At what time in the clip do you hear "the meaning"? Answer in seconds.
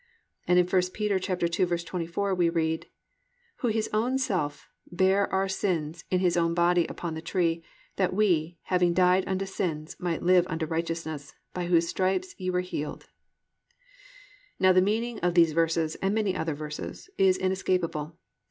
14.73-15.19